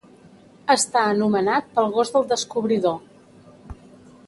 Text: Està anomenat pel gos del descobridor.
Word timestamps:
Està 0.75 1.03
anomenat 1.09 1.69
pel 1.77 1.93
gos 1.99 2.13
del 2.17 2.27
descobridor. 2.33 2.99